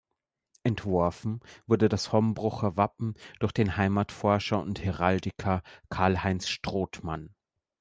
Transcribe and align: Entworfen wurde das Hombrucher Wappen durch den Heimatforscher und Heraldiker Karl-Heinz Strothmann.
Entworfen 0.63 1.41
wurde 1.67 1.87
das 1.87 2.11
Hombrucher 2.11 2.75
Wappen 2.75 3.13
durch 3.39 3.51
den 3.51 3.77
Heimatforscher 3.77 4.59
und 4.59 4.83
Heraldiker 4.83 5.61
Karl-Heinz 5.91 6.47
Strothmann. 6.47 7.35